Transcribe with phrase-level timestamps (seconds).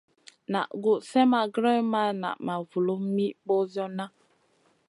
[0.51, 4.05] Naʼ gus slèʼ ma grewn ma naʼ ma vulum mi ɓosionna.